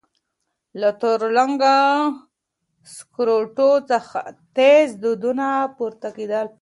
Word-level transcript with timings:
له 0.79 0.89
تور 1.01 1.19
رنګه 1.37 1.77
سکروټو 2.95 3.71
څخه 3.89 4.19
تېز 4.55 4.87
دودونه 5.03 5.47
پورته 5.77 6.09
کېدل. 6.17 6.47